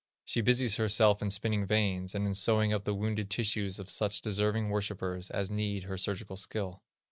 She 0.25 0.41
busies 0.41 0.77
herself 0.77 1.21
in 1.21 1.29
spinning 1.29 1.63
veins, 1.63 2.15
and 2.15 2.25
in 2.25 2.33
sewing 2.33 2.73
up 2.73 2.85
the 2.85 2.95
wounded 2.95 3.29
tissues 3.29 3.77
of 3.77 3.87
such 3.91 4.19
deserving 4.23 4.69
worshipers 4.71 5.29
as 5.29 5.51
need 5.51 5.83
her 5.83 5.95
surgical 5.95 6.37
skill. 6.37 6.81